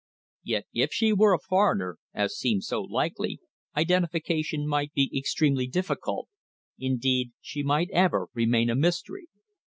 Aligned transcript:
Yet, 0.43 0.65
if 0.73 0.91
she 0.91 1.13
were 1.13 1.35
a 1.35 1.37
foreigner, 1.37 1.99
as 2.11 2.35
seemed 2.35 2.63
so 2.63 2.81
likely, 2.81 3.39
identification 3.77 4.65
might 4.67 4.91
be 4.93 5.11
extremely 5.15 5.67
difficult; 5.67 6.27
indeed, 6.79 7.33
she 7.39 7.61
might 7.61 7.91
ever 7.91 8.25
remain 8.33 8.71
a 8.71 8.75
mystery. 8.75 9.27